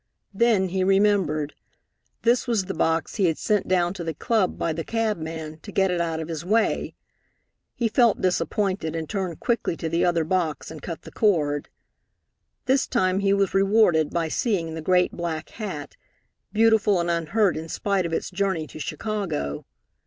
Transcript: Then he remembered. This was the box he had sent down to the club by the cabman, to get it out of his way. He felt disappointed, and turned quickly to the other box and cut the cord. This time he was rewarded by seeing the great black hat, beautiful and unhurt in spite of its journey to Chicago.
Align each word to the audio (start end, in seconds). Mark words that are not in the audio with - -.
Then 0.33 0.69
he 0.69 0.83
remembered. 0.83 1.53
This 2.23 2.47
was 2.47 2.65
the 2.65 2.73
box 2.73 3.17
he 3.17 3.25
had 3.27 3.37
sent 3.37 3.67
down 3.67 3.93
to 3.93 4.03
the 4.03 4.15
club 4.15 4.57
by 4.57 4.73
the 4.73 4.83
cabman, 4.83 5.59
to 5.59 5.71
get 5.71 5.91
it 5.91 6.01
out 6.01 6.19
of 6.19 6.27
his 6.27 6.43
way. 6.43 6.95
He 7.75 7.87
felt 7.87 8.19
disappointed, 8.19 8.95
and 8.95 9.07
turned 9.07 9.39
quickly 9.39 9.77
to 9.77 9.89
the 9.89 10.03
other 10.03 10.23
box 10.23 10.71
and 10.71 10.81
cut 10.81 11.03
the 11.03 11.11
cord. 11.11 11.69
This 12.65 12.87
time 12.87 13.19
he 13.19 13.31
was 13.31 13.53
rewarded 13.53 14.09
by 14.09 14.27
seeing 14.27 14.73
the 14.73 14.81
great 14.81 15.11
black 15.11 15.49
hat, 15.49 15.97
beautiful 16.51 16.99
and 16.99 17.11
unhurt 17.11 17.55
in 17.55 17.69
spite 17.69 18.07
of 18.07 18.11
its 18.11 18.31
journey 18.31 18.65
to 18.65 18.79
Chicago. 18.79 19.67